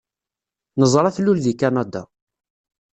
[0.79, 2.03] Neẓra tlul deg Kanada.